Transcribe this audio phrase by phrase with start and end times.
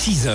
[0.00, 0.32] 6h.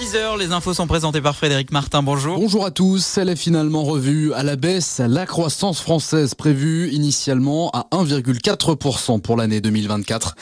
[0.00, 2.02] 6h, les infos sont présentées par Frédéric Martin.
[2.02, 2.36] Bonjour.
[2.36, 3.16] Bonjour à tous.
[3.16, 5.00] Elle est finalement revue à la baisse.
[5.06, 10.34] La croissance française prévue initialement à 1,4% pour l'année 2024.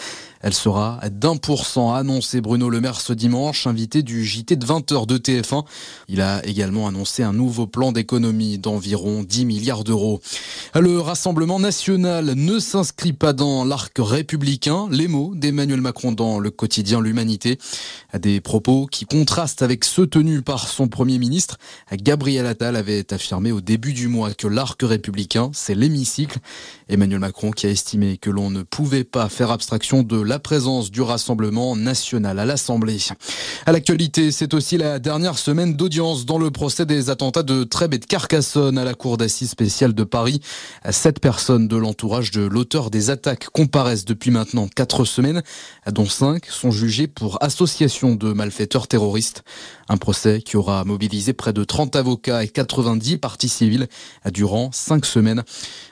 [0.42, 4.66] Elle sera d'un pour cent, annoncé Bruno Le Maire ce dimanche, invité du JT de
[4.66, 5.64] 20h de TF1.
[6.08, 10.20] Il a également annoncé un nouveau plan d'économie d'environ 10 milliards d'euros.
[10.74, 14.88] Le Rassemblement national ne s'inscrit pas dans l'arc républicain.
[14.90, 17.58] Les mots d'Emmanuel Macron dans le quotidien L'Humanité.
[18.18, 21.56] Des propos qui contrastent avec ceux tenus par son Premier ministre.
[21.92, 26.38] Gabriel Attal avait affirmé au début du mois que l'arc républicain, c'est l'hémicycle.
[26.88, 30.90] Emmanuel Macron qui a estimé que l'on ne pouvait pas faire abstraction de la présence
[30.90, 32.96] du Rassemblement national à l'Assemblée.
[33.66, 37.92] À l'actualité, c'est aussi la dernière semaine d'audience dans le procès des attentats de Trèbes
[37.92, 40.40] et de Carcassonne à la Cour d'assises spéciale de Paris.
[40.88, 45.42] Sept personnes de l'entourage de l'auteur des attaques comparaissent depuis maintenant quatre semaines,
[45.90, 49.44] dont cinq sont jugées pour association de malfaiteurs terroristes.
[49.92, 53.88] Un procès qui aura mobilisé près de 30 avocats et 90 parties civiles
[54.32, 55.42] durant cinq semaines.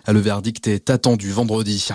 [0.08, 1.88] Le verdict est attendu vendredi.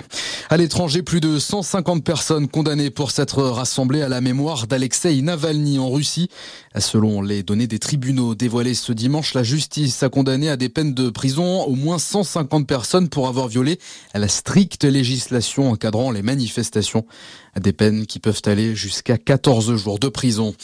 [0.48, 5.80] À l'étranger, plus de 150 personnes condamnées pour s'être rassemblées à la mémoire d'Alexei Navalny
[5.80, 6.30] en Russie.
[6.78, 10.94] Selon les données des tribunaux dévoilées ce dimanche, la justice a condamné à des peines
[10.94, 13.80] de prison au moins 150 personnes pour avoir violé
[14.14, 17.04] la stricte législation encadrant les manifestations.
[17.60, 20.54] Des peines qui peuvent aller jusqu'à 14 jours de prison.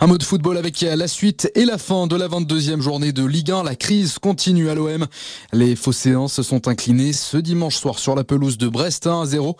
[0.00, 3.24] Un mot de football avec la suite et la fin de la 22e journée de
[3.24, 3.64] Ligue 1.
[3.64, 5.06] La crise continue à l'OM.
[5.52, 9.56] Les Phocéens se sont inclinés ce dimanche soir sur la pelouse de Brest 1 0.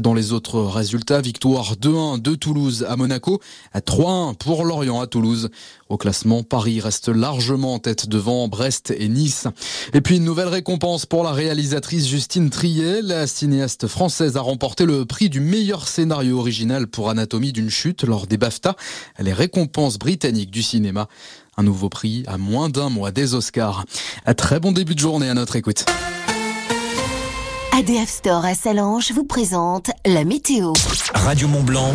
[0.00, 3.40] Dans les autres résultats, victoire 2-1 de Toulouse à Monaco,
[3.74, 5.50] 3-1 pour Lorient à Toulouse.
[5.90, 9.48] Au classement, Paris reste largement en tête devant Brest et Nice.
[9.92, 13.02] Et puis une nouvelle récompense pour la réalisatrice Justine Triet.
[13.02, 18.04] La cinéaste française a remporté le prix du meilleur scénario original pour Anatomie d'une chute
[18.04, 18.76] lors des BAFTA,
[19.18, 21.08] les récompenses britanniques du cinéma.
[21.58, 23.84] Un nouveau prix à moins d'un mois des Oscars.
[24.24, 25.84] Un très bon début de journée à notre écoute.
[27.74, 30.74] ADF Store à Salange vous présente la météo.
[31.14, 31.94] Radio Mont Blanc,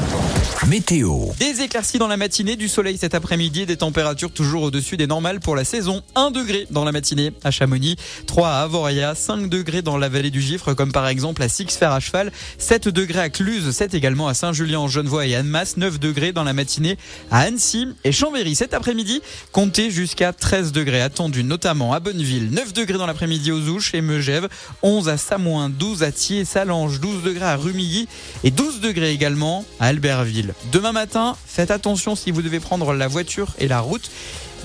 [0.66, 1.28] météo.
[1.40, 5.40] Des éclaircies dans la matinée, du soleil cet après-midi des températures toujours au-dessus des normales
[5.40, 6.02] pour la saison.
[6.16, 7.96] 1 degré dans la matinée à Chamonix,
[8.26, 11.92] 3 à Avoria, 5 degrés dans la vallée du Gifre comme par exemple à Six-Fer
[11.92, 16.00] à cheval, 7 degrés à Cluse, 7 également à Saint-Julien en Genevois et Annemasse, 9
[16.00, 16.98] degrés dans la matinée
[17.30, 19.22] à Annecy et Chambéry cet après-midi,
[19.52, 24.02] comptez jusqu'à 13 degrés attendus notamment à Bonneville, 9 degrés dans l'après-midi aux Ouches et
[24.02, 24.50] Megève,
[24.82, 28.08] 11 à Samoin, 12 à Thiers, Salange, 12 degrés à Rumilly
[28.44, 30.54] et 12 degrés également à Albertville.
[30.72, 34.10] Demain matin, faites attention si vous devez prendre la voiture et la route.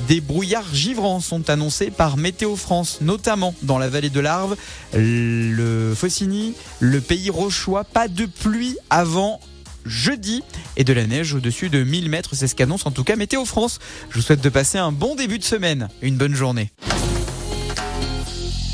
[0.09, 4.57] Des brouillards givrants sont annoncés par Météo France, notamment dans la vallée de l'Arve,
[4.95, 7.85] le Faucigny, le pays rochois.
[7.85, 9.41] Pas de pluie avant
[9.85, 10.43] jeudi
[10.77, 12.31] et de la neige au-dessus de 1000 mètres.
[12.35, 13.79] C'est ce qu'annonce en tout cas Météo France.
[14.11, 15.89] Je vous souhaite de passer un bon début de semaine.
[16.01, 16.71] Une bonne journée.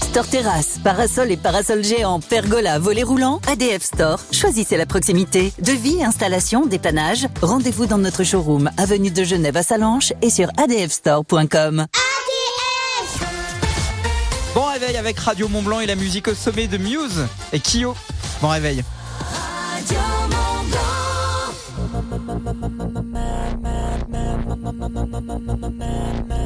[0.08, 4.19] Store Terrasse, parasol et parasol géant, pergola, volet roulant, ADF Store.
[4.32, 5.52] Choisissez la proximité.
[5.60, 7.26] Devis, installation, dépannage.
[7.42, 11.86] Rendez-vous dans notre showroom, avenue de Genève à Salanches et sur adfstore.com.
[14.54, 17.94] Bon réveil avec Radio Mont Blanc et la musique au sommet de Muse et Kyo.
[18.41, 18.82] Bon réveil.
[26.30, 26.38] I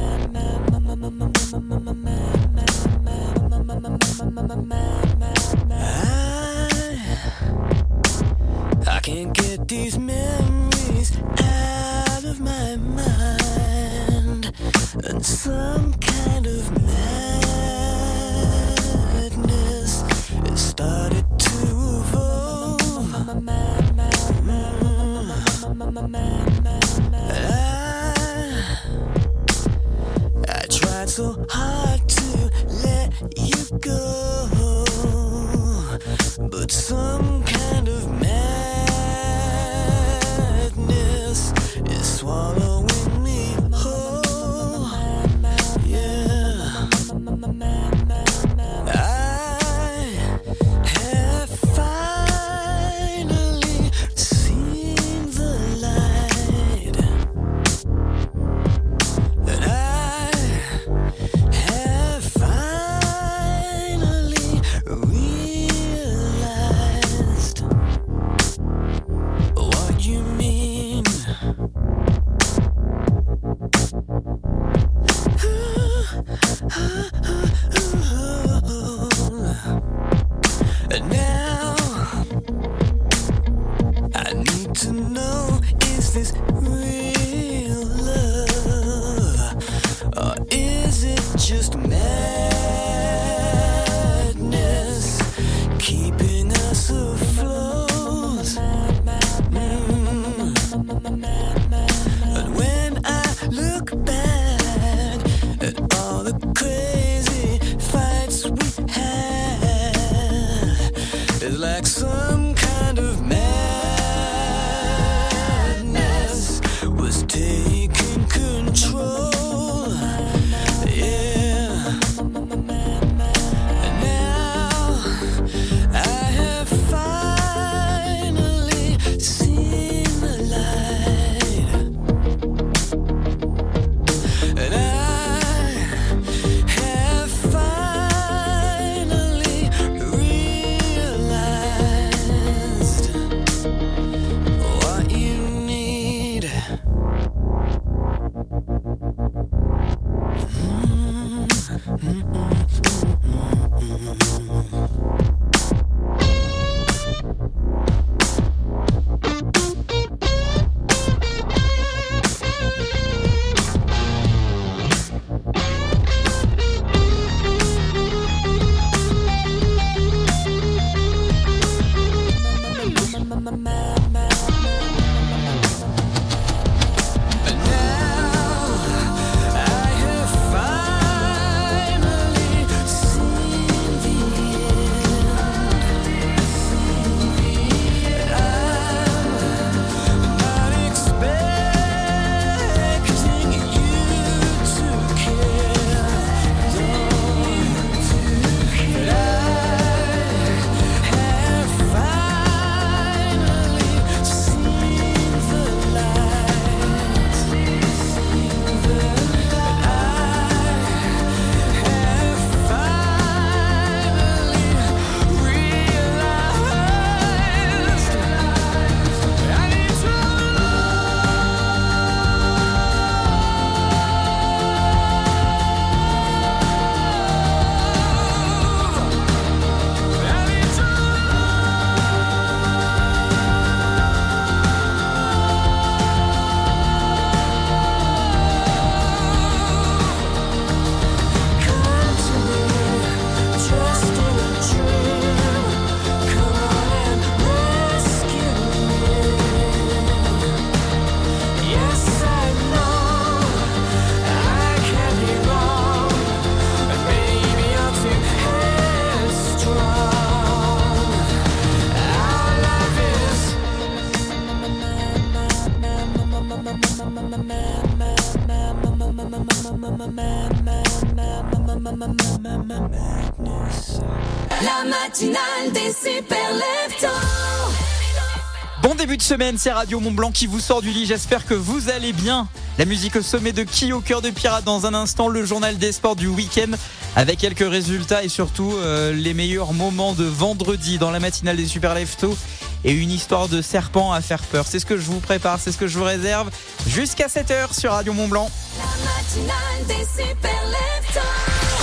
[279.23, 281.05] semaine, c'est Radio Mont Blanc qui vous sort du lit.
[281.05, 282.49] J'espère que vous allez bien.
[282.77, 285.77] La musique au sommet de qui au cœur de pirate dans un instant, le journal
[285.77, 286.71] des sports du week-end
[287.15, 291.67] avec quelques résultats et surtout euh, les meilleurs moments de vendredi dans la matinale des
[291.67, 292.35] super leftos
[292.83, 294.65] et une histoire de serpent à faire peur.
[294.67, 296.51] C'est ce que je vous prépare, c'est ce que je vous réserve
[296.85, 298.51] jusqu'à 7h sur Radio Mont Blanc.
[298.77, 300.53] La matinale des super.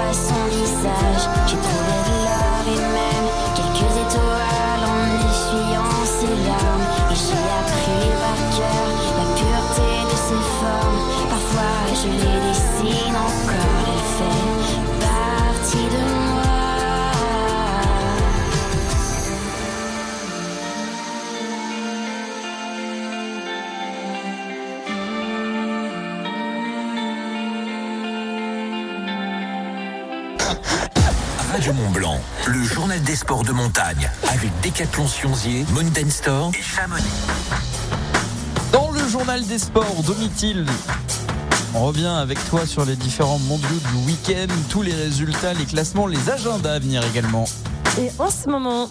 [0.00, 1.79] Fois son visage.
[32.90, 37.04] Journal des sports de montagne avec Décathlon Sionzier, Mountain Store et Chamonix.
[38.72, 40.66] Dans le journal des sports, Domitil.
[41.72, 46.08] On revient avec toi sur les différents mondiaux du week-end, tous les résultats, les classements,
[46.08, 47.44] les agendas à venir également.
[48.00, 48.90] Et en ce moment,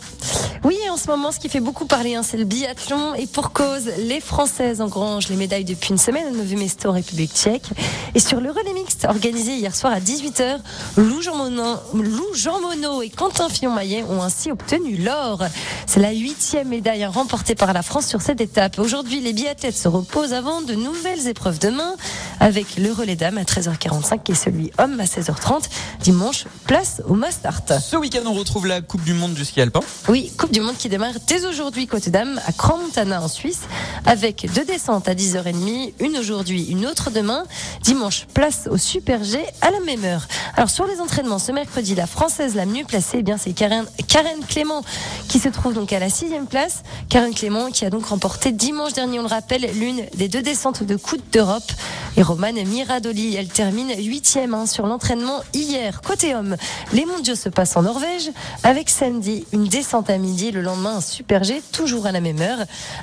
[0.63, 3.13] oui, en ce moment, ce qui fait beaucoup parler, hein, c'est le biathlon.
[3.15, 7.33] Et pour cause, les Françaises engrangent les médailles depuis une semaine à Novi Mesto, République
[7.33, 7.69] tchèque.
[8.13, 10.59] Et sur le relais mixte, organisé hier soir à 18h,
[10.97, 15.43] Lou Jean Monod, Lou Jean Monod et Quentin Fillon-Maillet ont ainsi obtenu l'or.
[15.85, 18.79] C'est la huitième médaille remportée par la France sur cette étape.
[18.79, 21.95] Aujourd'hui, les biathlètes se reposent avant de nouvelles épreuves demain,
[22.39, 25.69] avec le relais dames à 13h45 et celui homme à 16h30.
[26.01, 27.63] Dimanche, place au Mastart.
[27.81, 29.79] Ce week-end, on retrouve la Coupe du Monde du ski alpin.
[30.07, 33.61] Oui, Coupe du Monde qui démarre dès aujourd'hui côté dames à Crans-Montana en Suisse
[34.05, 37.43] avec deux descentes à 10h30, une aujourd'hui, une autre demain.
[37.83, 40.27] Dimanche, place au Super G à la même heure.
[40.55, 43.85] Alors sur les entraînements ce mercredi, la française la mieux placée, eh bien c'est Karen,
[44.07, 44.83] Karen Clément
[45.27, 46.83] qui se trouve donc à la sixième place.
[47.09, 50.83] Karen Clément qui a donc remporté dimanche dernier, on le rappelle, l'une des deux descentes
[50.83, 51.71] de coupe d'Europe.
[52.17, 56.01] Et Romane Miradoli, elle termine huitième hein, sur l'entraînement hier.
[56.01, 56.57] Côté homme,
[56.91, 58.31] les mondiaux se passent en Norvège
[58.63, 62.41] avec samedi une descente à midi, le lendemain un super G, toujours à la même
[62.41, 62.59] heure.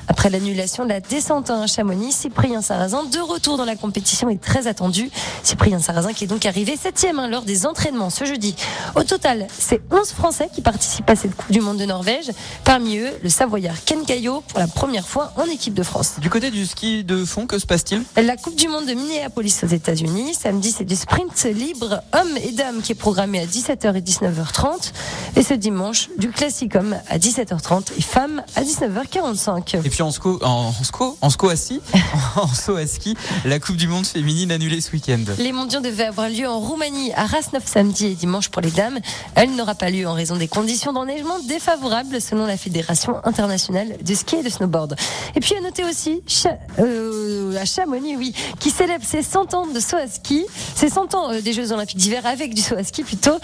[0.08, 4.40] Après l'annulation de la descente à Chamonix, Cyprien Sarrazin, de retour dans la compétition, est
[4.40, 5.10] très attendu.
[5.42, 8.56] Cyprien Sarrazin qui est donc arrivé septième hein, lors des entraînements ce jeudi.
[8.94, 12.30] Au total, c'est 11 Français qui participent à cette Coupe du Monde de Norvège.
[12.64, 16.14] Parmi eux, le Savoyard Ken Caillot pour la première fois en équipe de France.
[16.18, 18.02] Du côté du ski de fond, que se passe-t-il?
[18.22, 20.34] La Coupe du Monde de Minneapolis aux États-Unis.
[20.34, 24.92] Samedi, c'est du sprint libre hommes et dames qui est programmé à 17h et 19h30.
[25.36, 29.84] Et ce dimanche, du classique homme à 17h30 et femmes à 19h45.
[29.84, 31.80] Et puis en sco, en, en sco, en sco à ski,
[32.36, 35.18] en saut à ski, la Coupe du Monde féminine annulée ce week-end.
[35.38, 39.00] Les mondiaux devaient avoir lieu en Roumanie à Rasnov samedi et dimanche pour les dames.
[39.34, 44.14] Elle n'aura pas lieu en raison des conditions d'enneigement défavorables selon la Fédération internationale de
[44.14, 44.94] ski et de snowboard.
[45.34, 49.66] Et puis à noter aussi Cha- euh, à Chamonix, oui, qui célèbre ses 100 ans
[49.66, 52.76] de saut à ski, ses 100 ans euh, des Jeux Olympiques d'hiver avec du saut
[52.76, 53.36] à ski plutôt.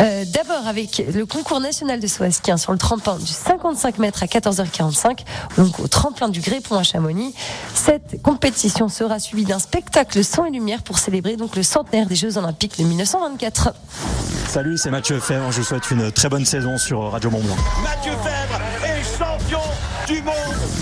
[0.00, 3.36] Euh, D'abord avec le concours national de saut à ski hein, sur le tremplin du
[3.36, 5.20] 55 mètres à 14h45,
[5.56, 7.32] donc au tremplin du Grépon à Chamonix.
[7.74, 12.16] Cette compétition sera suivie d'un spectacle son et lumière pour célébrer donc le centenaire des
[12.16, 13.72] Jeux Olympiques de 1924.
[14.48, 15.52] Salut, c'est Mathieu Fèvre.
[15.52, 17.56] Je vous souhaite une très bonne saison sur Radio Mont Blanc.
[17.84, 19.60] Mathieu Fèvre est champion
[20.08, 20.79] du monde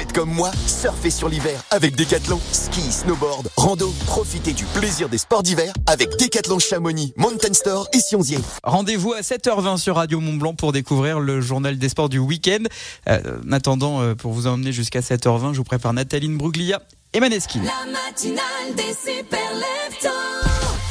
[0.00, 2.40] Faites comme moi, surfez sur l'hiver avec Decathlon.
[2.52, 8.00] Ski, snowboard, rando, profitez du plaisir des sports d'hiver avec Decathlon Chamonix, Mountain Store et
[8.00, 8.38] Sionzier.
[8.64, 12.64] Rendez-vous à 7h20 sur Radio Mont Blanc pour découvrir le journal des sports du week-end.
[13.10, 16.80] Euh, en attendant, euh, pour vous emmener jusqu'à 7h20, je vous prépare Nathalie Bruglia
[17.12, 17.60] et Maneskin.
[17.60, 20.08] La matinale des super leftos.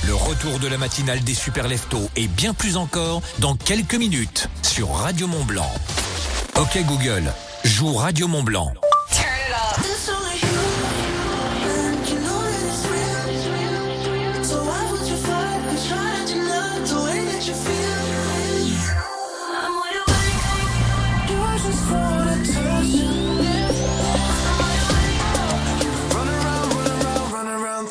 [0.05, 4.49] Le retour de la matinale des super leftos et bien plus encore dans quelques minutes
[4.61, 5.73] sur Radio Mont Blanc.
[6.61, 8.71] Ok Google, joue Radio Mont Blanc.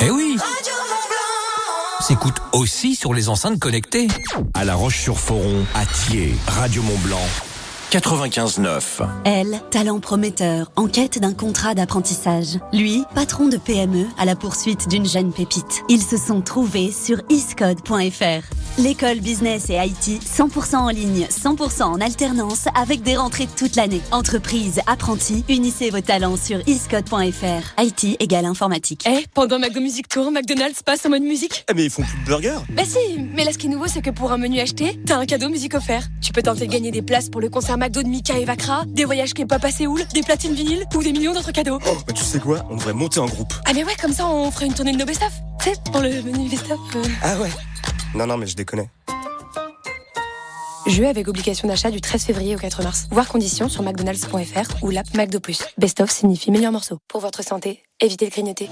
[0.01, 0.37] Eh oui
[2.01, 4.09] S'écoute aussi sur les enceintes connectées.
[4.55, 7.27] À La Roche-sur-Foron, à Thiers, Radio Mont Blanc,
[7.91, 9.09] 95.9.
[9.25, 12.59] Elle, talent prometteur, en quête d'un contrat d'apprentissage.
[12.75, 15.83] Lui, patron de PME à la poursuite d'une jeune pépite.
[15.89, 18.45] Ils se sont trouvés sur iscode.fr.
[18.77, 24.03] L'école business et IT 100% en ligne, 100% en alternance avec des rentrées toute l'année.
[24.13, 27.83] Entreprise, apprentis, unissez vos talents sur iscode.fr.
[27.83, 29.05] IT égale informatique.
[29.09, 32.19] Eh, pendant McDo Music Tour, McDonald's passe en mode musique Eh mais ils font plus
[32.19, 34.61] de burgers Bah si, mais là ce qui est nouveau c'est que pour un menu
[34.61, 36.07] acheté, t'as un cadeau musique offert.
[36.21, 38.83] Tu peux tenter de gagner des places pour le concert McDo de Mika et Vakra,
[38.87, 41.79] des voyages K-pop à Séoul, des platines vinyles ou des millions d'autres cadeaux.
[41.87, 42.67] Oh, bah tu sais quoi?
[42.71, 43.55] On devrait monter en groupe.
[43.67, 45.33] Ah mais ouais, comme ça on ferait une tournée de nos best-of.
[45.63, 46.79] Tu sais, pour le menu best-of.
[46.97, 47.03] euh.
[47.23, 47.51] Ah ouais
[48.15, 48.87] Non, non, mais je déconne.
[50.87, 53.07] Jeu avec obligation d'achat du 13 février au 4 mars.
[53.11, 55.39] Voir conditions sur mcdonalds.fr ou l'app McDo+.
[55.77, 56.99] Best-of signifie meilleur morceau.
[57.09, 58.69] Pour votre santé, évitez de grignoter.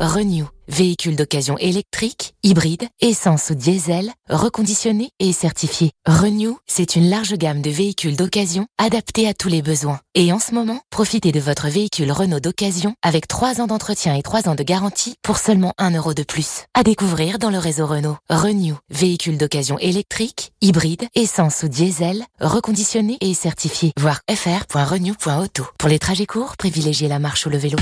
[0.00, 5.90] Renew, véhicule d'occasion électrique, hybride, essence ou diesel, reconditionné et certifié.
[6.06, 9.98] Renew, c'est une large gamme de véhicules d'occasion adaptés à tous les besoins.
[10.14, 14.22] Et en ce moment, profitez de votre véhicule Renault d'occasion avec 3 ans d'entretien et
[14.22, 16.66] 3 ans de garantie pour seulement 1 euro de plus.
[16.74, 18.18] À découvrir dans le réseau Renault.
[18.30, 23.90] Renew, véhicule d'occasion électrique, hybride, essence ou diesel, reconditionné et certifié.
[23.98, 25.66] Voir fr.renew.auto.
[25.76, 27.78] Pour les trajets courts, privilégiez la marche ou le vélo.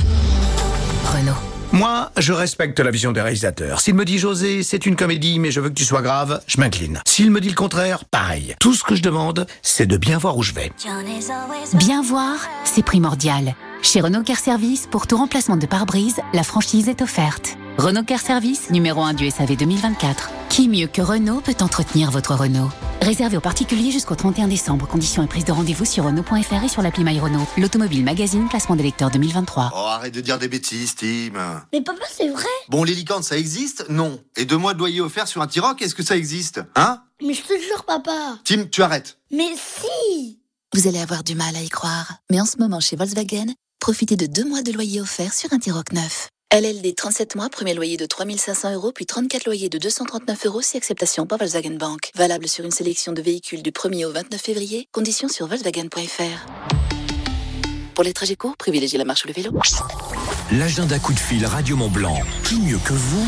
[1.04, 1.55] Renault.
[1.72, 3.80] Moi, je respecte la vision des réalisateurs.
[3.80, 6.58] S'il me dit José, c'est une comédie, mais je veux que tu sois grave, je
[6.60, 7.00] m'incline.
[7.06, 8.54] S'il me dit le contraire, pareil.
[8.60, 10.70] Tout ce que je demande, c'est de bien voir où je vais.
[11.74, 13.54] Bien voir, c'est primordial.
[13.86, 17.56] Chez Renault Car Service, pour tout remplacement de pare-brise, la franchise est offerte.
[17.78, 20.30] Renault Car Service, numéro 1 du SAV 2024.
[20.48, 22.68] Qui mieux que Renault peut entretenir votre Renault?
[23.00, 24.88] Réservé aux particuliers jusqu'au 31 décembre.
[24.88, 27.46] Conditions et prise de rendez-vous sur Renault.fr et sur l'appli My Renault.
[27.58, 29.70] L'automobile magazine, classement des lecteurs 2023.
[29.72, 31.62] Oh, arrête de dire des bêtises, Tim.
[31.72, 33.86] Mais papa, c'est vrai Bon, les licornes, ça existe?
[33.88, 34.20] Non.
[34.36, 36.60] Et deux mois de loyer offert sur un T-Roc, est-ce que ça existe?
[36.74, 37.02] Hein?
[37.22, 39.18] Mais je te jure, papa Tim, tu arrêtes.
[39.30, 40.40] Mais si
[40.74, 42.14] Vous allez avoir du mal à y croire.
[42.32, 45.58] Mais en ce moment, chez Volkswagen, profitez de deux mois de loyer offert sur un
[45.58, 46.28] T-Roc neuf.
[46.54, 50.76] LLD 37 mois, premier loyer de 3500 euros, puis 34 loyers de 239 euros si
[50.76, 52.10] acceptation par Volkswagen Bank.
[52.14, 54.88] Valable sur une sélection de véhicules du 1er au 29 février.
[54.92, 56.46] Conditions sur Volkswagen.fr.
[57.94, 59.50] Pour les trajets courts, privilégiez la marche ou le vélo.
[60.52, 62.20] L'agenda coup de fil Radio Mont Blanc.
[62.44, 63.26] Qui mieux que vous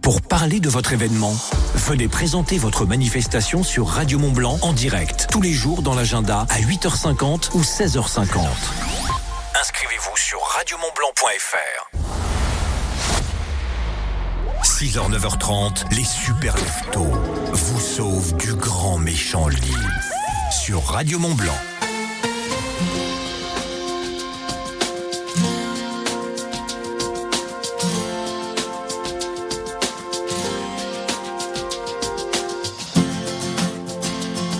[0.00, 1.34] pour parler de votre événement?
[1.74, 6.46] Venez présenter votre manifestation sur Radio Mont Blanc en direct tous les jours dans l'agenda
[6.48, 9.13] à 8h50 ou 16h50.
[9.64, 11.88] Inscrivez-vous sur radiomontblanc.fr.
[14.62, 17.06] 6h, 9h30, les super leftos
[17.50, 19.74] vous sauvent du grand méchant lit
[20.50, 21.56] sur Radio Mont Blanc.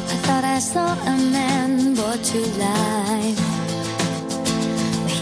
[0.08, 3.43] I thought I saw a man brought to life.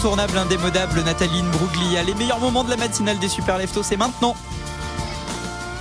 [0.00, 2.02] Incontournable, indémodable, Nathalie Bruglia.
[2.02, 4.34] Les meilleurs moments de la matinale des Super Leftos, c'est maintenant.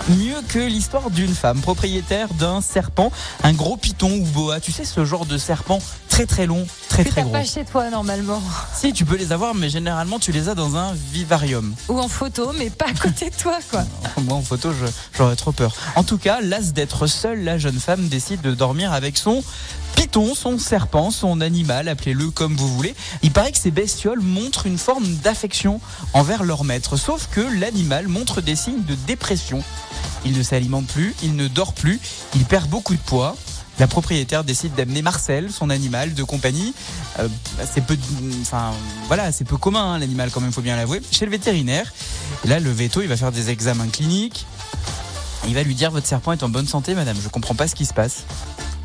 [0.09, 4.59] Mieux que l'histoire d'une femme propriétaire d'un serpent, un gros python ou boa.
[4.59, 5.79] Tu sais, ce genre de serpent
[6.09, 7.31] très très long, très Que très gros.
[7.31, 8.41] pas chez toi normalement.
[8.73, 11.73] Si, tu peux les avoir, mais généralement, tu les as dans un vivarium.
[11.87, 13.85] Ou en photo, mais pas à côté de toi, quoi.
[14.21, 14.71] Moi, en photo,
[15.13, 15.73] j'aurais trop peur.
[15.95, 19.41] En tout cas, las d'être seule, la jeune femme décide de dormir avec son
[20.13, 22.95] son serpent, son animal, appelez-le comme vous voulez.
[23.21, 25.79] Il paraît que ces bestioles montrent une forme d'affection
[26.13, 29.63] envers leur maître, sauf que l'animal montre des signes de dépression.
[30.25, 31.99] Il ne s'alimente plus, il ne dort plus,
[32.35, 33.35] il perd beaucoup de poids.
[33.77, 36.73] La propriétaire décide d'amener Marcel, son animal de compagnie.
[37.19, 37.29] Euh,
[37.71, 37.97] c'est peu,
[38.41, 38.73] enfin
[39.07, 41.01] voilà, c'est peu commun hein, l'animal quand même, faut bien l'avouer.
[41.11, 41.93] Chez le vétérinaire.
[42.45, 44.45] Là, le veto, il va faire des examens cliniques.
[45.47, 47.15] Il va lui dire votre serpent est en bonne santé, madame.
[47.23, 48.25] Je comprends pas ce qui se passe.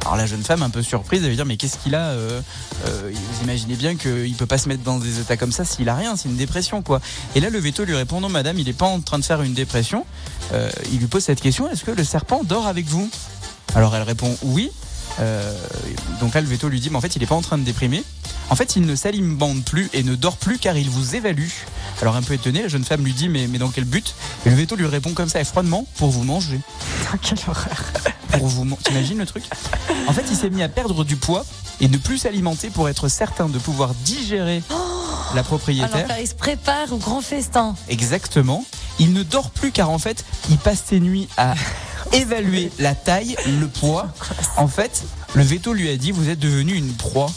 [0.05, 2.41] Alors la jeune femme, un peu surprise, elle va dire mais qu'est-ce qu'il a euh,
[2.87, 5.89] euh, Vous imaginez bien qu'il peut pas se mettre dans des états comme ça s'il
[5.89, 7.01] a rien, c'est une dépression quoi.
[7.35, 9.41] Et là le veto lui répond non madame, il est pas en train de faire
[9.41, 10.05] une dépression.
[10.53, 13.09] Euh, il lui pose cette question est-ce que le serpent dort avec vous?
[13.75, 14.71] Alors elle répond oui.
[15.21, 15.57] Euh,
[16.21, 17.63] donc là le veto lui dit mais en fait il est pas en train de
[17.65, 18.03] déprimer.
[18.51, 21.49] En fait il ne s'alimente plus et ne dort plus car il vous évalue.
[22.03, 24.15] Alors un peu étonné, la jeune femme lui dit mais, mais dans quel but?
[24.45, 26.61] Et le veto lui répond comme ça et froidement pour vous manger.
[27.23, 27.85] Quelle horreur.
[28.33, 29.45] Pour vous man- T'imagines le truc?
[30.09, 31.45] En fait il s'est mis à perdre du poids
[31.81, 34.63] et ne plus s'alimenter pour être certain de pouvoir digérer
[35.35, 36.05] la propriétaire.
[36.07, 37.75] Alors, il se prépare au grand festin.
[37.89, 38.65] Exactement.
[39.01, 41.55] Il ne dort plus car en fait, il passe ses nuits à
[42.13, 44.09] évaluer la taille, le poids.
[44.57, 45.03] En fait,
[45.35, 47.31] le veto lui a dit vous êtes devenu une proie.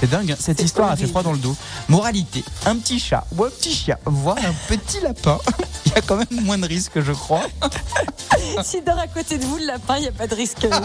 [0.00, 0.36] C'est dingue, hein.
[0.38, 1.54] cette histoire a fait froid dans le dos.
[1.88, 5.38] Moralité, un petit chat ou un petit chien, voire un petit lapin,
[5.86, 7.42] il y a quand même moins de risques, je crois.
[8.62, 10.66] S'il dort à côté de vous, le lapin, il n'y a pas de risque.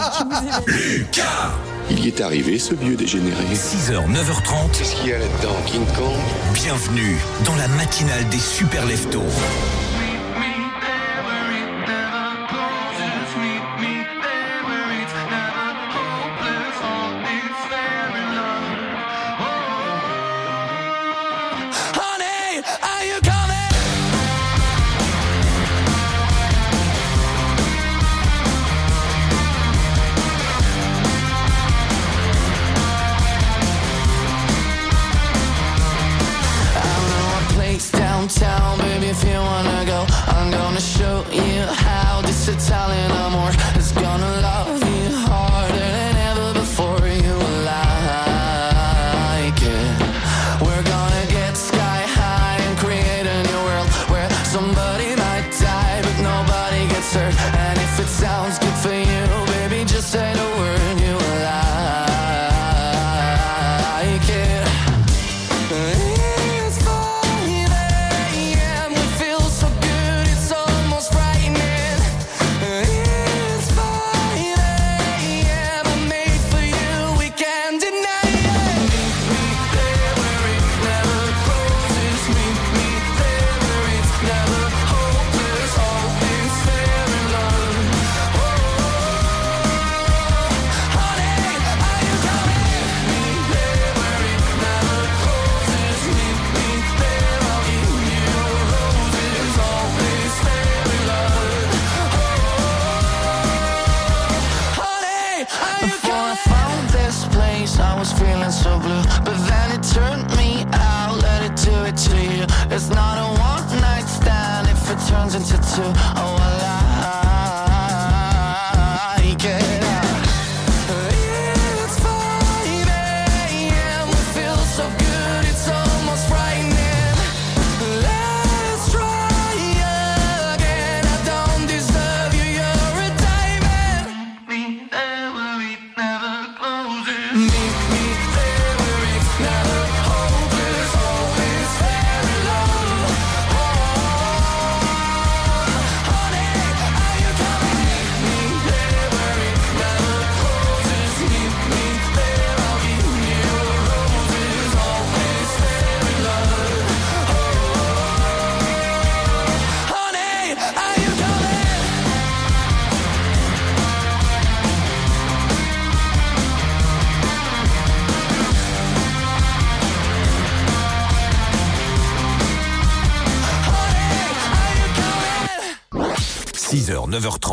[1.90, 3.42] Il y est arrivé, ce vieux dégénéré.
[3.52, 4.70] 6h, 9h30.
[4.72, 6.14] Qu'est-ce qu'il y a là-dedans, King Kong?
[6.54, 9.24] Bienvenue dans la matinale des super leftos.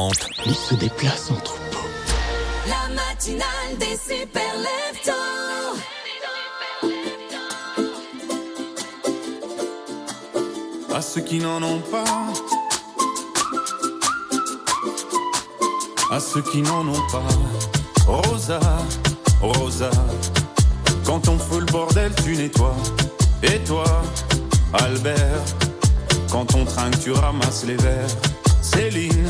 [0.10, 0.42] 9h30.
[0.46, 1.58] Il se déplace entre
[2.68, 5.12] La matinale des super leftos.
[10.98, 12.04] à ceux qui n'en ont pas.
[16.10, 17.22] À ceux qui n'en ont pas.
[18.08, 18.60] Rosa,
[19.40, 19.92] Rosa,
[21.06, 22.76] quand on fout le bordel, tu nettoies.
[23.44, 23.86] Et toi,
[24.74, 25.44] Albert,
[26.32, 28.10] quand on trinque, tu ramasses les verres.
[28.62, 29.30] Céline,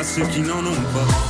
[0.00, 1.29] À ceux qui n'en ont pas.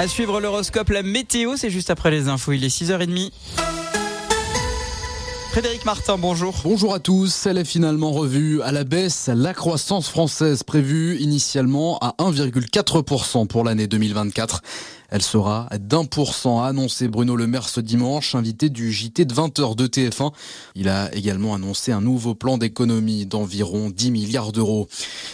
[0.00, 2.52] À suivre l'horoscope, la météo, c'est juste après les infos.
[2.52, 3.32] Il est 6h30.
[5.50, 6.58] Frédéric Martin, bonjour.
[6.64, 7.44] Bonjour à tous.
[7.44, 9.28] Elle est finalement revue à la baisse.
[9.28, 14.62] La croissance française prévue initialement à 1,4% pour l'année 2024.
[15.10, 19.24] Elle sera d'un pour cent, a annoncé Bruno Le Maire ce dimanche, invité du JT
[19.24, 20.32] de 20h de TF1.
[20.76, 24.88] Il a également annoncé un nouveau plan d'économie d'environ 10 milliards d'euros.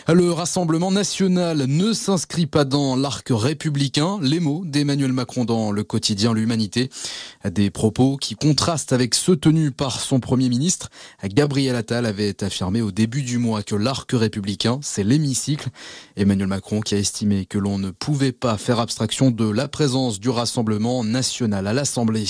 [0.08, 4.18] Le Rassemblement national ne s'inscrit pas dans l'arc républicain.
[4.22, 6.90] Les mots d'Emmanuel Macron dans le quotidien L'Humanité.
[7.44, 10.88] Des propos qui contrastent avec ceux tenus par son Premier ministre.
[11.24, 15.68] Gabriel Attal avait affirmé au début du mois que l'arc républicain, c'est l'hémicycle.
[16.16, 20.20] Emmanuel Macron qui a estimé que l'on ne pouvait pas faire abstraction de la présence
[20.20, 22.26] du Rassemblement national à l'Assemblée.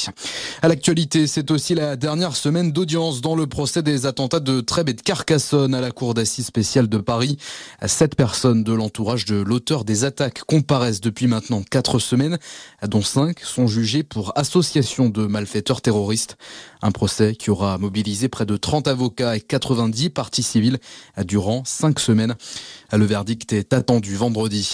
[0.62, 4.88] À l'actualité, c'est aussi la dernière semaine d'audience dans le procès des attentats de Trèbes
[4.88, 7.36] et de Carcassonne à la Cour d'assises spéciale de Paris.
[7.84, 12.38] Sept personnes de l'entourage de l'auteur des attaques comparaissent depuis maintenant quatre semaines,
[12.86, 16.36] dont cinq sont jugées pour association de malfaiteurs terroristes.
[16.82, 20.78] Un procès qui aura mobilisé près de 30 avocats et 90 parties civiles
[21.24, 22.34] durant cinq semaines.
[22.92, 24.72] Le verdict est attendu vendredi.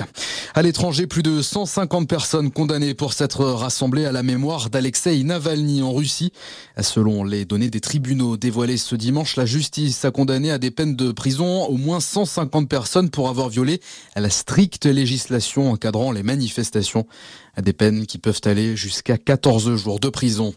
[0.55, 5.83] À l'étranger, plus de 150 personnes condamnées pour s'être rassemblées à la mémoire d'Alexei Navalny
[5.83, 6.33] en Russie.
[6.81, 10.97] Selon les données des tribunaux dévoilées ce dimanche, la justice a condamné à des peines
[10.97, 13.81] de prison au moins 150 personnes pour avoir violé
[14.15, 17.07] la stricte législation encadrant les manifestations.
[17.61, 20.55] Des peines qui peuvent aller jusqu'à 14 jours de prison.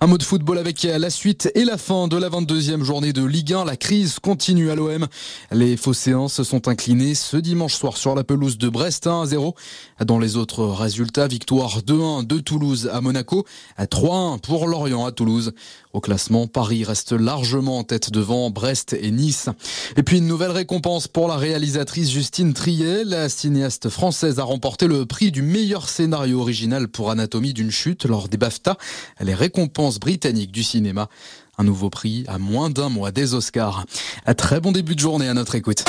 [0.00, 3.24] Un mot de football avec la suite et la fin de la 22e journée de
[3.24, 3.64] Ligue 1.
[3.64, 5.08] La crise continue à l'OM.
[5.50, 9.26] Les Phocéens se sont inclinés ce dimanche soir sur la pelouse de Brest 1 à
[9.26, 9.56] 0.
[10.04, 13.44] Dans les autres résultats, victoire 2-1 de Toulouse à Monaco,
[13.76, 15.52] à 3-1 pour Lorient à Toulouse.
[15.96, 19.48] Au classement, Paris reste largement en tête devant Brest et Nice.
[19.96, 23.02] Et puis une nouvelle récompense pour la réalisatrice Justine Triet.
[23.02, 28.04] La cinéaste française a remporté le prix du meilleur scénario original pour Anatomie d'une chute
[28.04, 28.76] lors des BAFTA,
[29.22, 31.08] les récompenses britanniques du cinéma.
[31.56, 33.86] Un nouveau prix à moins d'un mois des Oscars.
[34.26, 35.82] Un très bon début de journée à notre écoute.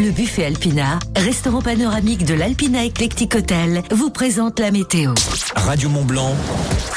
[0.00, 5.12] Le buffet Alpina, restaurant panoramique de l'Alpina Eclectic Hotel, vous présente la météo.
[5.54, 6.34] Radio Mont Blanc,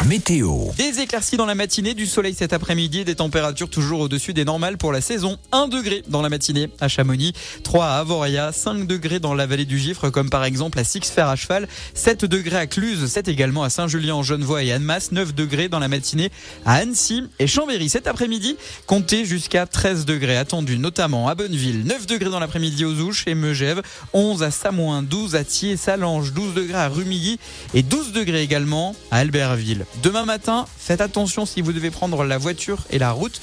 [0.06, 0.70] météo.
[0.78, 4.46] Des éclaircies dans la matinée, du soleil cet après-midi et des températures toujours au-dessus des
[4.46, 5.38] normales pour la saison.
[5.52, 9.66] 1 degré dans la matinée à Chamonix, 3 à Avoria, 5 degrés dans la vallée
[9.66, 13.64] du Gifre comme par exemple à Six-Fer à cheval, 7 degrés à Cluse, 7 également
[13.64, 16.32] à Saint-Julien en Genevois et Annemasse, 9 degrés dans la matinée
[16.66, 18.56] à Annecy et Chambéry cet après-midi,
[18.88, 22.93] comptez jusqu'à 13 degrés attendus notamment à Bonneville, 9 degrés dans l'après-midi aux
[23.26, 23.82] Et Megève,
[24.14, 27.40] 11 à Samoin, 12 à Thiers, Salange, 12 degrés à Rumilly
[27.74, 29.86] et 12 degrés également à Albertville.
[30.02, 33.42] Demain matin, faites attention si vous devez prendre la voiture et la route.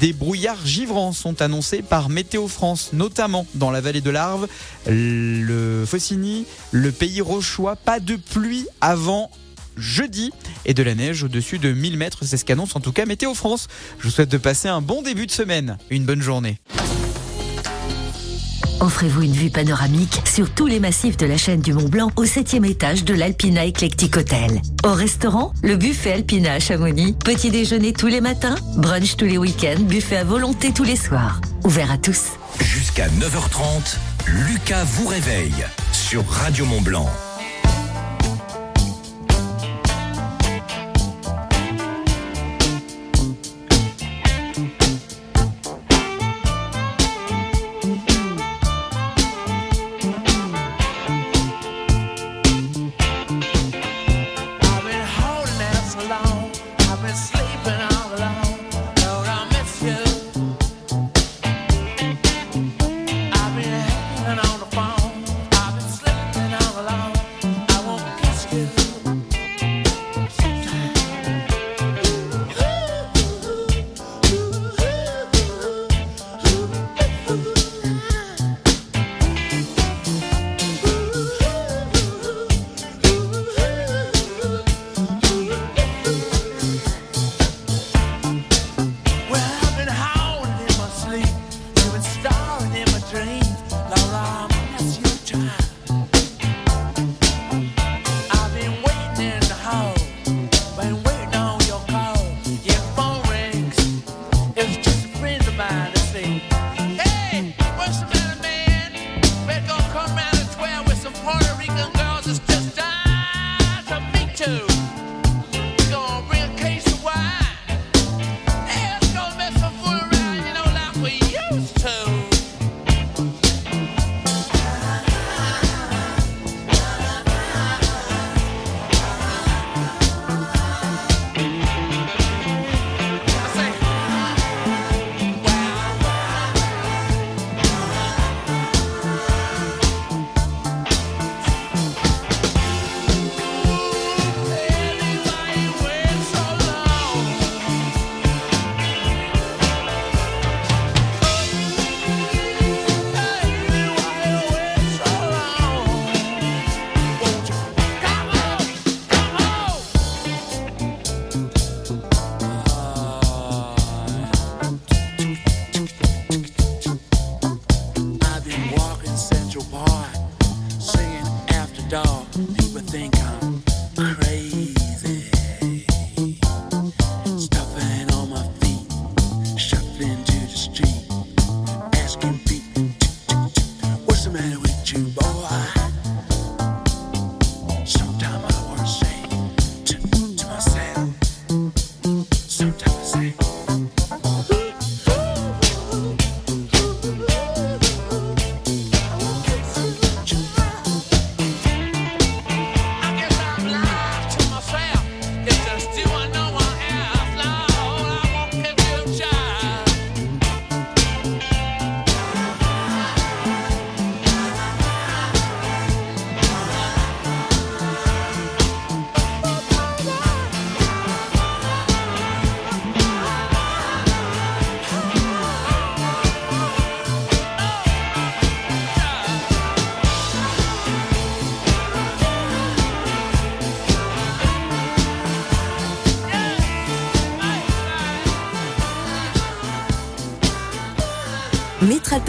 [0.00, 4.48] Des brouillards givrants sont annoncés par Météo France, notamment dans la vallée de l'Arve,
[4.86, 7.76] le Faucigny, le pays rochois.
[7.76, 9.30] Pas de pluie avant
[9.76, 10.30] jeudi
[10.64, 12.24] et de la neige au-dessus de 1000 mètres.
[12.24, 13.68] C'est ce qu'annonce en tout cas Météo France.
[13.98, 15.78] Je vous souhaite de passer un bon début de semaine.
[15.90, 16.58] Une bonne journée.
[18.80, 22.24] Offrez-vous une vue panoramique sur tous les massifs de la chaîne du Mont Blanc au
[22.24, 24.62] septième étage de l'Alpina Eclectic Hotel.
[24.84, 27.14] Au restaurant, le buffet Alpina à Chamonix.
[27.24, 31.40] Petit déjeuner tous les matins, brunch tous les week-ends, buffet à volonté tous les soirs.
[31.64, 32.30] Ouvert à tous.
[32.60, 33.96] Jusqu'à 9h30,
[34.48, 37.10] Lucas vous réveille sur Radio Mont Blanc.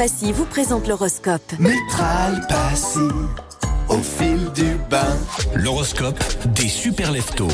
[0.01, 1.43] Passy vous présente l'horoscope.
[1.59, 2.97] Métral Passy,
[3.87, 5.15] au fil du bain.
[5.53, 6.17] L'horoscope
[6.55, 7.47] des super leftos.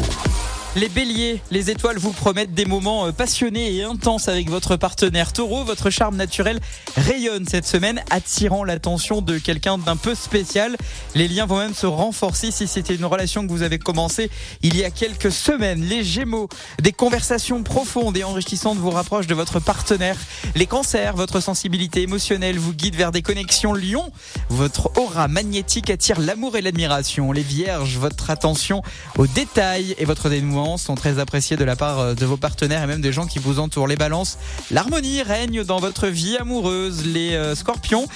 [0.77, 5.33] Les béliers, les étoiles vous promettent des moments euh, passionnés et intenses avec votre partenaire
[5.33, 5.63] taureau.
[5.63, 6.59] Votre charme naturel
[6.95, 10.77] rayonne cette semaine, attirant l'attention de quelqu'un d'un peu spécial.
[11.15, 14.29] Les liens vont même se renforcer si c'était une relation que vous avez commencée
[14.61, 15.81] il y a quelques semaines.
[15.81, 16.47] Les gémeaux,
[16.79, 20.17] des conversations profondes et enrichissantes vous rapprochent de votre partenaire.
[20.53, 24.11] Les cancers, votre sensibilité émotionnelle vous guide vers des connexions lions.
[24.49, 27.31] Votre aura magnétique attire l'amour et l'admiration.
[27.31, 28.83] Les vierges, votre attention
[29.17, 32.83] aux détails et votre dénouement sont très appréciés de la part euh, de vos partenaires
[32.83, 33.87] et même des gens qui vous entourent.
[33.87, 34.37] Les balances,
[34.71, 37.05] l'harmonie règne dans votre vie amoureuse.
[37.05, 38.07] Les euh, scorpions,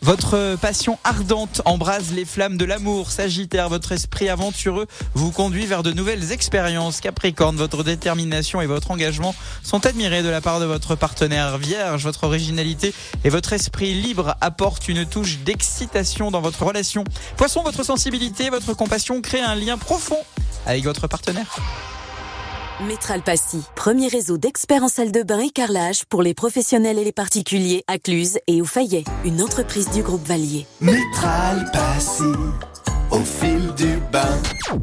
[0.00, 3.10] votre passion ardente embrase les flammes de l'amour.
[3.10, 7.02] Sagittaire, votre esprit aventureux vous conduit vers de nouvelles expériences.
[7.02, 11.58] Capricorne, votre détermination et votre engagement sont admirés de la part de votre partenaire.
[11.58, 12.94] Vierge, votre originalité
[13.24, 17.04] et votre esprit libre apportent une touche d'excitation dans votre relation.
[17.36, 20.18] Poisson, votre sensibilité votre compassion créent un lien profond
[20.66, 21.56] avec votre partenaire.
[22.86, 27.02] Métral Passy, premier réseau d'experts en salle de bain et carrelage pour les professionnels et
[27.02, 30.64] les particuliers à Cluse et au Fayet, une entreprise du groupe Valier.
[30.80, 32.22] Métral Passy,
[33.10, 34.38] au fil du bain.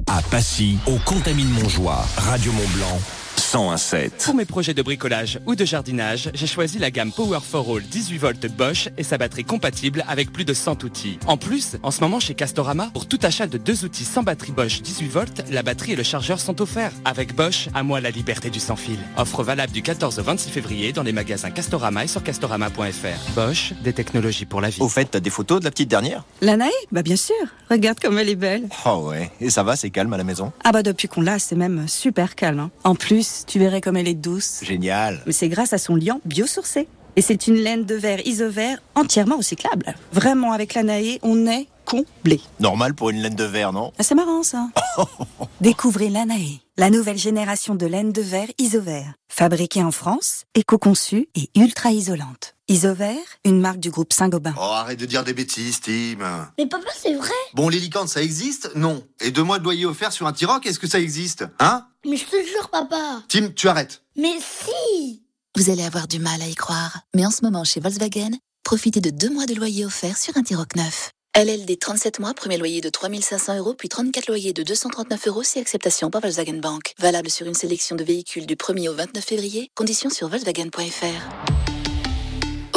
[0.08, 3.00] À Passy, au Contamine Montjoie, Radio Mont Blanc,
[3.38, 4.24] 101.7.
[4.26, 7.84] Pour mes projets de bricolage ou de jardinage, j'ai choisi la gamme Power for All
[7.84, 11.20] 18 volts Bosch et sa batterie compatible avec plus de 100 outils.
[11.28, 14.52] En plus, en ce moment chez Castorama, pour tout achat de deux outils sans batterie
[14.52, 16.92] Bosch 18 volts, la batterie et le chargeur sont offerts.
[17.04, 18.98] Avec Bosch, à moi la liberté du sans fil.
[19.18, 23.34] Offre valable du 14 au 26 février dans les magasins Castorama et sur castorama.fr.
[23.36, 24.82] Bosch, des technologies pour la vie.
[24.82, 26.24] Au fait, t'as des photos de la petite dernière?
[26.42, 27.36] La Naë Bah bien sûr.
[27.70, 28.64] Regarde comme elle est belle.
[28.86, 30.52] Oh ouais, et ça va, c'est calme à la maison?
[30.64, 32.60] Ah bah depuis qu'on l'a, c'est même super calme.
[32.60, 32.72] hein.
[32.84, 34.61] En plus, tu verrais comme elle est douce.
[34.63, 35.21] Génial.
[35.26, 36.88] Mais c'est grâce à son liant biosourcé.
[37.17, 39.95] Et c'est une laine de verre isovert entièrement recyclable.
[40.11, 42.41] Vraiment, avec la Naë, on est comblé.
[42.59, 44.67] Normal pour une laine de verre, non Ah, c'est marrant ça.
[45.61, 49.13] Découvrez l'Anae, la nouvelle génération de laine de verre isovert.
[49.30, 52.55] Fabriquée en France, éco-conçue et ultra isolante.
[52.68, 54.55] Isovert, une marque du groupe Saint-Gobain.
[54.57, 56.49] Oh, arrête de dire des bêtises, Tim.
[56.57, 58.72] Mais papa, c'est vrai Bon, les licornes, ça existe?
[58.76, 59.05] Non.
[59.22, 61.45] Et deux mois de loyer offert sur un T-Roc, est-ce que ça existe?
[61.59, 61.86] Hein?
[62.07, 64.01] Mais je te jure, papa Tim, tu arrêtes.
[64.16, 65.22] Mais si
[65.55, 68.32] Vous allez avoir du mal à y croire, mais en ce moment chez Volkswagen,
[68.63, 71.11] profitez de deux mois de loyer offert sur un T-Roc neuf.
[71.38, 75.59] LLD 37 mois, premier loyer de 3500 euros, puis 34 loyers de 239 euros si
[75.59, 76.93] acceptation par Volkswagen Bank.
[76.97, 79.70] Valable sur une sélection de véhicules du 1er au 29 février.
[79.76, 81.74] Conditions sur volkswagen.fr.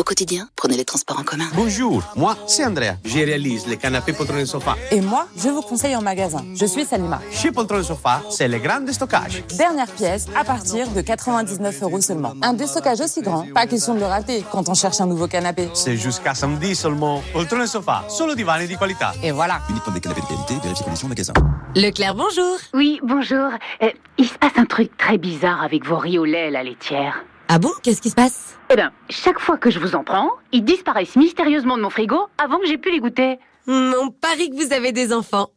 [0.09, 1.45] Au quotidien, prenez les transports en commun.
[1.55, 2.97] Bonjour, moi c'est Andrea.
[3.05, 4.75] Je réalise les canapés poltron sofa.
[4.91, 6.43] Et moi, je vous conseille en magasin.
[6.55, 7.21] Je suis Salima.
[7.31, 9.45] Chez Poltron Sofa, c'est le grand déstockage.
[9.59, 12.33] Dernière pièce à partir de 99 euros seulement.
[12.41, 15.69] Un déstockage aussi grand, pas question de le rater quand on cherche un nouveau canapé.
[15.75, 17.23] C'est jusqu'à samedi seulement.
[17.35, 19.13] Poltron Sofa, solo divani di qualità.
[19.23, 19.61] Et voilà.
[19.69, 21.35] Uniquement des canapés de qualité, vérifiez conditions magasin.
[21.77, 22.57] Leclerc, bonjour.
[22.73, 23.51] Oui, bonjour.
[23.83, 27.23] Euh, il se passe un truc très bizarre avec vos riz au lait, la laitière.
[27.49, 28.55] Ah bon Qu'est-ce qui se passe?
[28.71, 32.17] Eh bien, chaque fois que je vous en prends, ils disparaissent mystérieusement de mon frigo
[32.37, 33.39] avant que j'ai pu les goûter.
[33.67, 35.49] On parie que vous avez des enfants.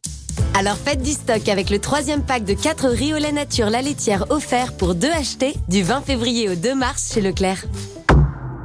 [0.54, 3.82] Alors faites du stock avec le troisième pack de 4 riz au lait nature la
[3.82, 7.64] laitière offert pour deux achetés du 20 février au 2 mars chez Leclerc.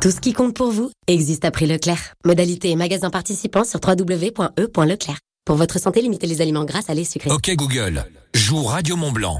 [0.01, 2.13] Tout ce qui compte pour vous existe à prix Leclerc.
[2.25, 5.17] Modalité et magasin participants sur www.e.leclerc.
[5.45, 7.32] Pour votre santé, limitez les aliments gras, salés, sucrés.
[7.32, 9.39] Ok Google, joue Radio Mont Blanc.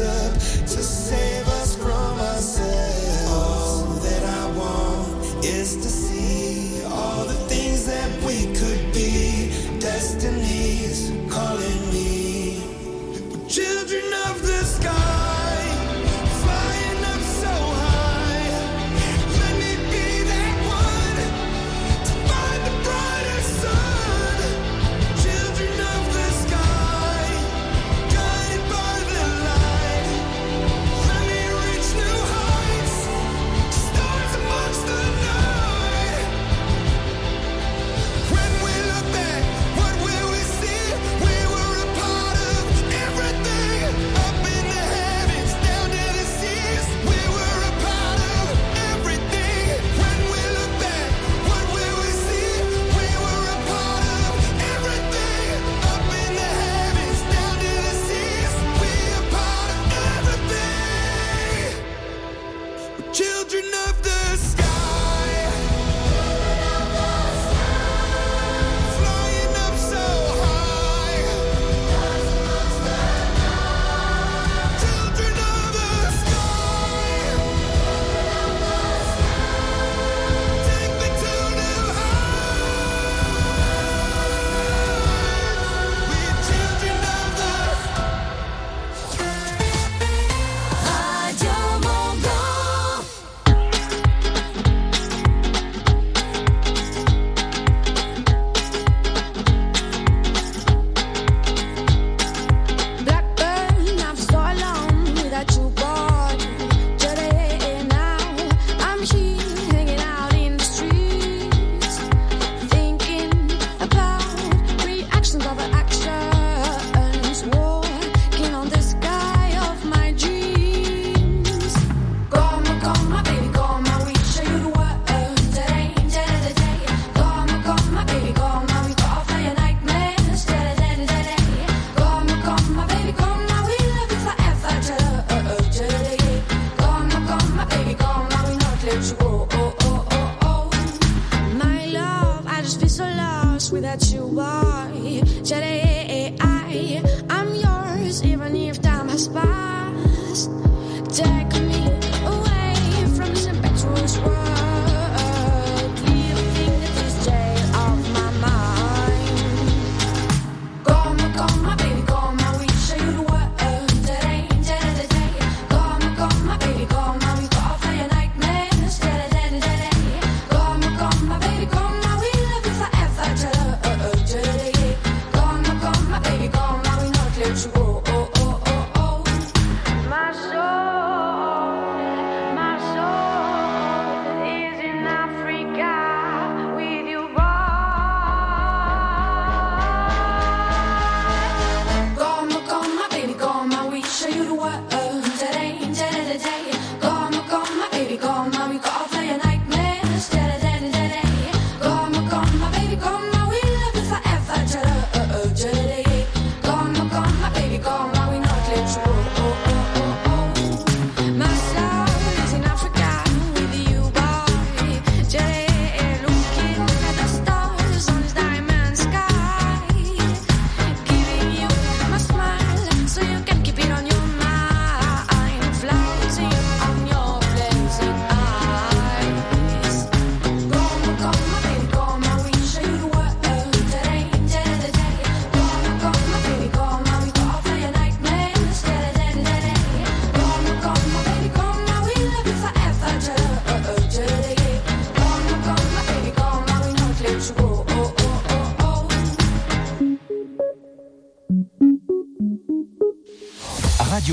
[0.00, 1.47] up to save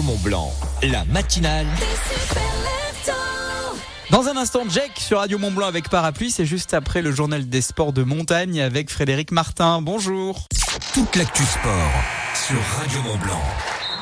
[0.06, 0.54] Mont Blanc.
[0.84, 1.66] La matinale
[4.12, 7.50] Dans un instant, Jack sur Radio Mont Blanc avec Parapluie, c'est juste après le journal
[7.50, 9.82] des sports de montagne avec Frédéric Martin.
[9.82, 10.46] Bonjour.
[10.94, 11.92] Toute l'actu sport
[12.36, 13.42] sur Radio Mont Blanc.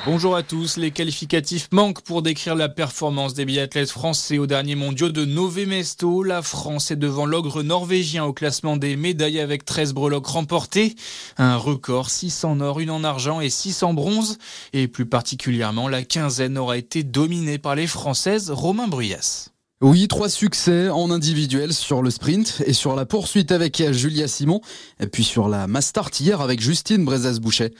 [0.05, 0.75] Bonjour à tous.
[0.75, 5.65] Les qualificatifs manquent pour décrire la performance des biathlètes français au dernier mondiaux de Nové
[5.65, 6.23] Mesto.
[6.23, 10.95] La France est devant l'ogre norvégien au classement des médailles avec 13 breloques remportées.
[11.37, 14.39] Un record, 6 en or, une en argent et 6 en bronze.
[14.73, 19.53] Et plus particulièrement, la quinzaine aura été dominée par les Françaises Romain Bruyas.
[19.85, 24.61] Oui, trois succès en individuel sur le sprint et sur la poursuite avec Julia Simon,
[25.01, 27.73] et puis sur la Mastart hier avec Justine Brezas-Bouchet.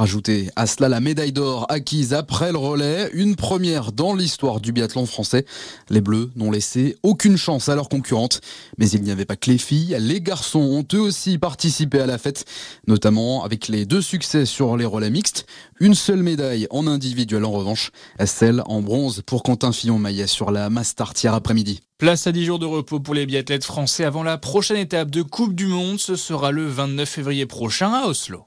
[0.00, 4.72] Rajoutez à cela la médaille d'or acquise après le relais, une première dans l'histoire du
[4.72, 5.44] biathlon français.
[5.90, 8.40] Les Bleus n'ont laissé aucune chance à leurs concurrentes,
[8.78, 12.06] mais il n'y avait pas que les filles, les garçons ont eux aussi participé à
[12.06, 12.46] la fête,
[12.86, 15.44] notamment avec les deux succès sur les relais mixtes,
[15.80, 17.90] une seule médaille en individuel en revanche,
[18.24, 21.80] celle en bronze pour Quentin Fillon-Maillet sur la Mastart hier après-midi.
[21.98, 25.20] Place à 10 jours de repos pour les biathlètes français avant la prochaine étape de
[25.20, 26.00] Coupe du Monde.
[26.00, 28.46] Ce sera le 29 février prochain à Oslo.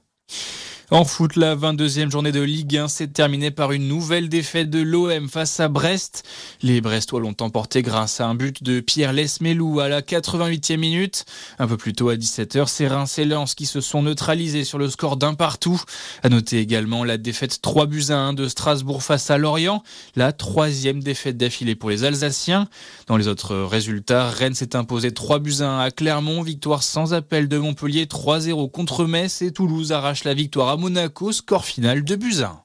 [0.94, 4.78] En foot, la 22e journée de Ligue 1 s'est terminée par une nouvelle défaite de
[4.78, 6.22] l'OM face à Brest.
[6.62, 11.24] Les Brestois l'ont emporté grâce à un but de Pierre Lesmelou à la 88e minute.
[11.58, 14.78] Un peu plus tôt à 17h, c'est Reims et Lens qui se sont neutralisés sur
[14.78, 15.82] le score d'un partout.
[16.22, 19.82] À noter également la défaite 3 buts à 1 de Strasbourg face à Lorient,
[20.14, 22.68] la troisième défaite d'affilée pour les Alsaciens.
[23.08, 27.14] Dans les autres résultats, Rennes s'est imposé 3 buts à 1 à Clermont, victoire sans
[27.14, 32.04] appel de Montpellier 3-0 contre Metz et Toulouse arrache la victoire à Monaco, score final
[32.04, 32.62] de buts à 1.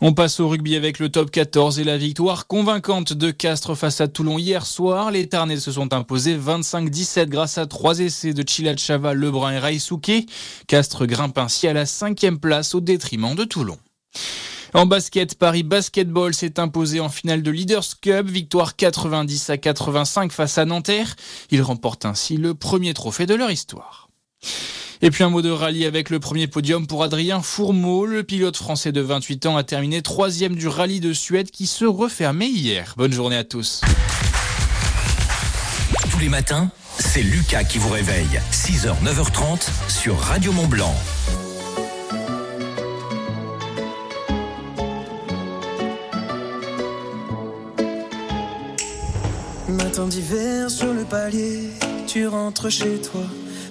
[0.00, 4.00] On passe au rugby avec le top 14 et la victoire convaincante de Castres face
[4.00, 5.12] à Toulon hier soir.
[5.12, 10.26] Les Tarnais se sont imposés 25-17 grâce à trois essais de Chilachava, Lebrun et Raïsouké.
[10.66, 13.78] Castres grimpe ainsi à la cinquième place au détriment de Toulon.
[14.74, 20.32] En basket, Paris Basketball s'est imposé en finale de Leaders Cup, victoire 90 à 85
[20.32, 21.14] face à Nanterre.
[21.52, 24.08] Ils remportent ainsi le premier trophée de leur histoire.
[25.02, 28.04] Et puis un mot de rallye avec le premier podium pour Adrien Fourmeau.
[28.04, 31.86] Le pilote français de 28 ans a terminé troisième du rallye de Suède qui se
[31.86, 32.92] refermait hier.
[32.98, 33.80] Bonne journée à tous.
[36.10, 38.42] Tous les matins, c'est Lucas qui vous réveille.
[38.52, 40.94] 6h, 9h30 sur Radio Mont Blanc.
[49.66, 51.70] Matin d'hiver sur le palier,
[52.06, 53.22] tu rentres chez toi.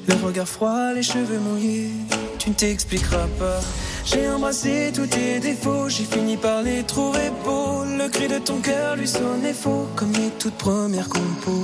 [0.10, 1.92] Le regard froid, les cheveux mouillés,
[2.40, 3.60] tu ne t'expliqueras pas.
[4.06, 7.84] J'ai embrassé tous tes défauts, j'ai fini par les trouver beaux.
[7.84, 11.62] Le cri de ton cœur lui sonnait faux, comme les toutes premières compos.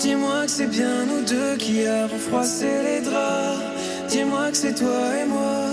[0.00, 3.60] Dis-moi que c'est bien nous deux qui avons froissé les draps.
[4.08, 5.66] Dis-moi que c'est toi et moi.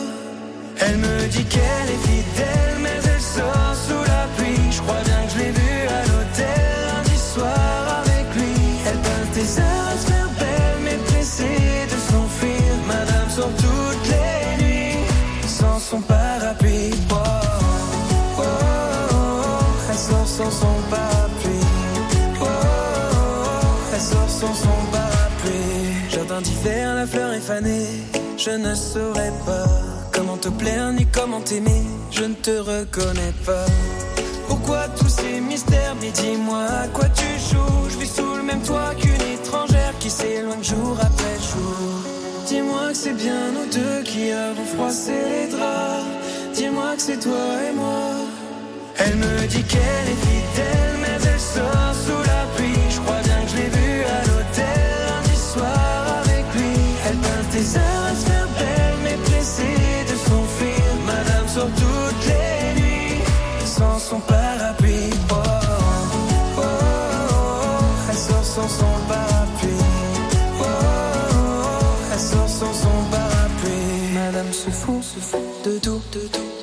[0.82, 4.70] Elle me dit qu'elle est fidèle, mais elle sort sous la pluie.
[4.70, 8.54] Je crois bien que je l'ai vue à l'hôtel lundi soir avec lui.
[8.86, 9.85] Elle peint tes heures
[15.86, 16.92] son parapluie.
[17.12, 17.16] Oh,
[18.40, 18.42] oh,
[19.90, 21.68] elle sort sans son parapluie.
[22.42, 26.10] Oh, oh, oh, elle sort sans son parapluie.
[26.10, 27.88] Jardin d'hiver, la fleur est fanée.
[28.38, 29.68] Je ne saurais pas
[30.12, 31.84] comment te plaire ni comment t'aimer.
[32.10, 33.66] Je ne te reconnais pas.
[34.48, 35.96] Pourquoi tous ces mystères?
[36.02, 37.90] Mais dis-moi à quoi tu joues?
[37.92, 42.05] Je vis sous le même toit qu'une étrangère qui s'éloigne jour après jour.
[42.56, 46.06] Dis-moi que c'est bien nous deux qui avons froissé les draps.
[46.54, 48.12] Dis-moi que c'est toi et moi.
[48.98, 50.95] Elle me dit qu'elle est fidèle,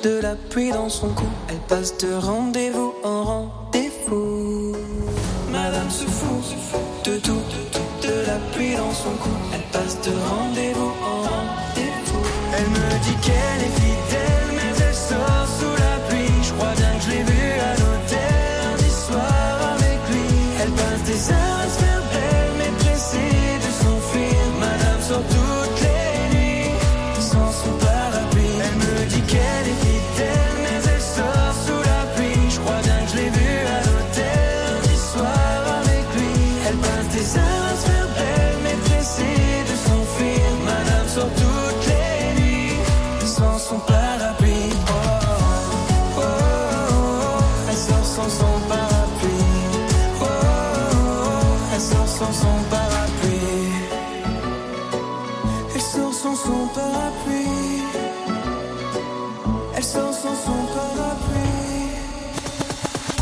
[0.03, 1.25] de la pluie dans son cou.
[1.47, 4.75] Elle passe de rendez-vous en rendez-vous.
[5.49, 6.43] Madame se fout,
[7.05, 7.41] de tout,
[8.01, 9.29] de la pluie dans son cou.
[9.53, 10.42] Elle passe de rendez-vous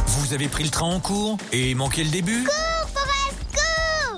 [0.08, 3.02] Vous avez pris le train en cours et manqué le début Cours,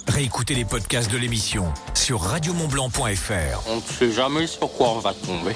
[0.07, 3.63] Réécoutez les podcasts de l'émission sur radiomontblanc.fr.
[3.67, 5.55] On ne sait jamais sur quoi on va tomber.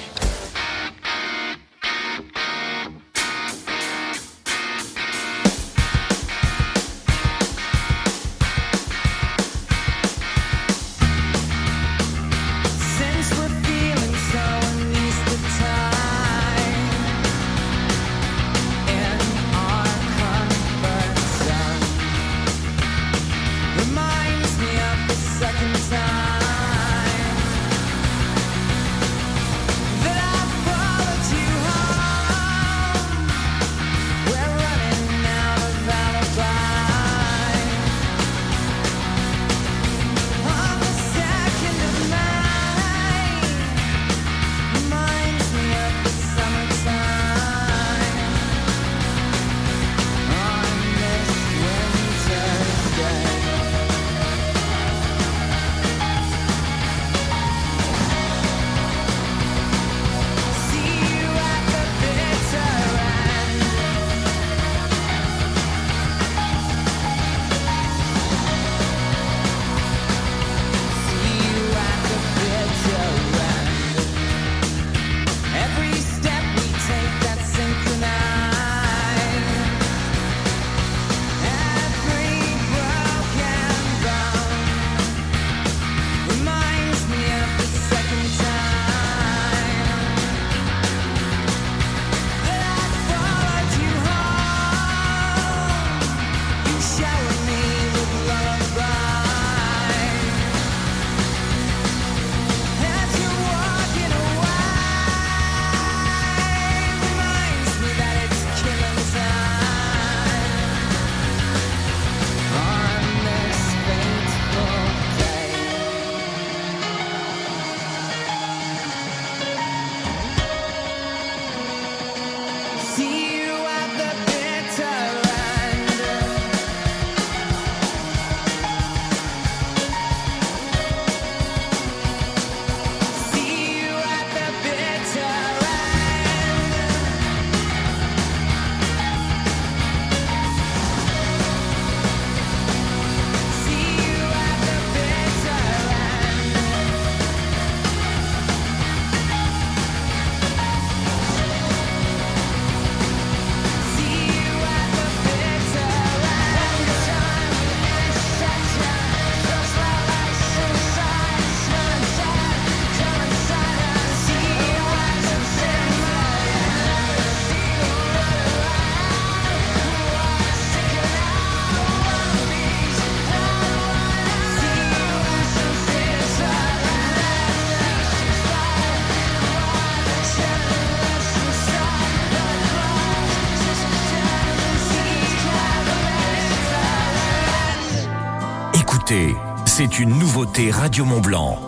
[190.66, 191.67] Radio Mont Blanc.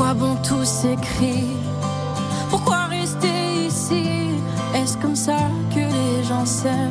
[0.00, 0.96] Pourquoi bon tous ces
[2.48, 4.30] Pourquoi rester ici?
[4.74, 5.36] Est-ce comme ça
[5.68, 6.89] que les gens s'aiment?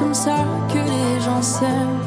[0.00, 0.36] comme ça
[0.72, 1.99] que les gens s'aiment.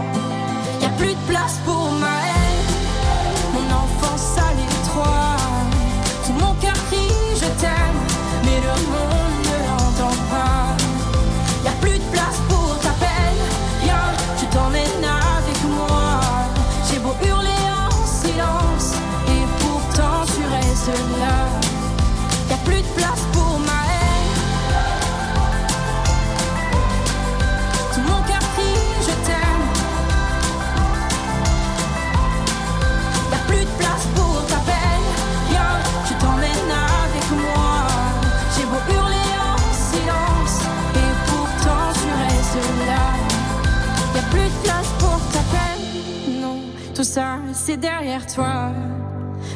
[47.53, 48.71] C'est derrière toi.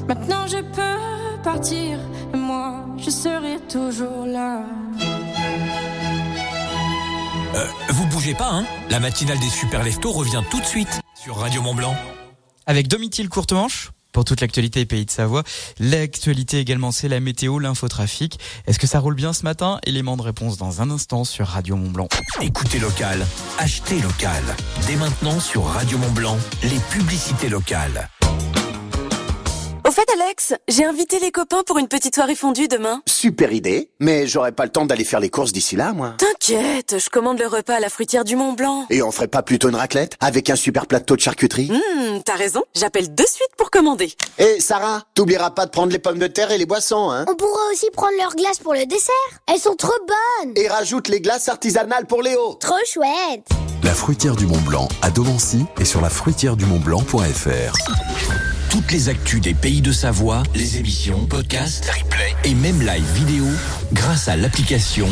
[0.07, 1.99] Maintenant je peux partir,
[2.33, 4.63] et moi je serai toujours là.
[7.55, 11.37] Euh, vous bougez pas, hein La matinale des super leftos revient tout de suite sur
[11.37, 11.95] Radio Mont Blanc.
[12.65, 15.43] Avec Domitil Courtemanche pour toute l'actualité Pays de Savoie.
[15.79, 18.39] L'actualité également, c'est la météo, l'infotrafic.
[18.65, 19.79] Est-ce que ça roule bien ce matin?
[19.85, 22.07] Élément de réponse dans un instant sur Radio Mont Blanc.
[22.41, 23.23] Écoutez local,
[23.59, 24.41] achetez local.
[24.87, 28.09] Dès maintenant sur Radio Mont Blanc, les publicités locales.
[29.87, 33.01] Au fait, Alex, j'ai invité les copains pour une petite soirée fondue demain.
[33.05, 36.15] Super idée, mais j'aurai pas le temps d'aller faire les courses d'ici là, moi.
[36.17, 38.85] T'inquiète, je commande le repas à la fruitière du Mont Blanc.
[38.89, 41.71] Et on ferait pas plutôt une raclette avec un super plateau de charcuterie?
[41.71, 44.11] Hum, t'as raison, j'appelle de suite pour commander.
[44.39, 47.23] Et Sarah, t'oublieras pas de prendre les pommes de terre et les boissons, hein?
[47.29, 49.13] On pourra aussi prendre leurs glaces pour le dessert.
[49.47, 50.51] Elles sont trop bonnes.
[50.57, 52.55] Et rajoute les glaces artisanales pour Léo.
[52.55, 53.47] Trop chouette.
[53.83, 57.73] La fruitière du Mont Blanc à Domancy et sur la fruitière du Mont Blanc.fr.
[58.77, 63.45] Toutes les actus des pays de Savoie, les émissions, podcasts, replays et même live vidéo
[63.91, 65.07] grâce à l'application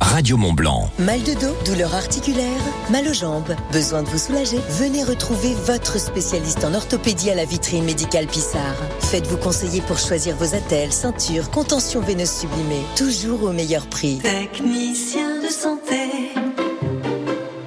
[0.00, 0.90] Radio Mont Blanc.
[0.98, 6.00] Mal de dos, douleur articulaire, mal aux jambes, besoin de vous soulager Venez retrouver votre
[6.00, 8.76] spécialiste en orthopédie à la vitrine médicale Pissard.
[9.00, 14.16] Faites-vous conseiller pour choisir vos attelles, ceintures, contentions veineuses sublimées, toujours au meilleur prix.
[14.22, 16.08] Technicien de santé.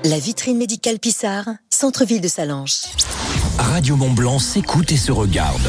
[0.04, 2.86] La vitrine médicale Pissard, centre-ville de Salanches.
[3.60, 5.68] Radio Mont Blanc s'écoute et se regarde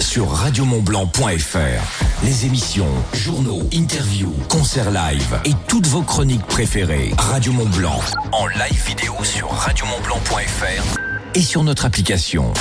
[0.00, 2.24] sur radiomontblanc.fr.
[2.24, 7.12] Les émissions, journaux, interviews, concerts live et toutes vos chroniques préférées.
[7.18, 8.00] Radio Mont Blanc
[8.32, 10.98] en live vidéo sur radiomontblanc.fr
[11.34, 12.52] et sur notre application.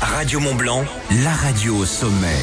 [0.00, 0.84] Radio Mont Blanc,
[1.22, 2.42] la radio au sommet.